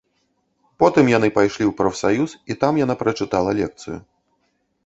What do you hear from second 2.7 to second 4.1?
яна там прачытала лекцыю.